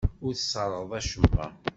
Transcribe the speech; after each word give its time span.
Ur 0.25 0.33
tesserɣeḍ 0.35 0.91
acemma. 0.99 1.45